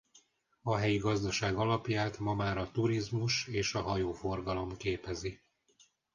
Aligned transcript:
A 0.61 0.75
helyi 0.75 0.97
gazdaság 0.97 1.55
alapját 1.55 2.19
ma 2.19 2.33
már 2.33 2.57
a 2.57 2.71
turizmus 2.71 3.47
és 3.47 3.73
a 3.73 3.81
hajóforgalom 3.81 4.77
képezi. 4.77 5.41